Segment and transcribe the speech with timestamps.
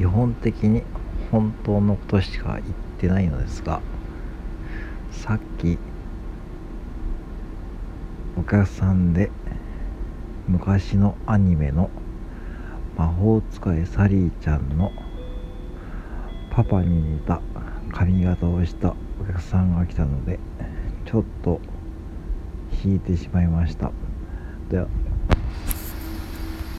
[0.00, 0.82] 基本的に
[1.30, 2.62] 本当のことしか言っ
[2.98, 3.82] てないのですが
[5.12, 5.78] さっき
[8.38, 9.30] お客さんで
[10.48, 11.90] 昔のアニメの
[12.96, 14.90] 魔法使いサリーちゃんの
[16.50, 17.42] パパに似た
[17.92, 20.38] 髪型をしたお客さんが来たので
[21.04, 21.60] ちょっと
[22.82, 23.92] 引いてしまいました。
[24.70, 24.88] では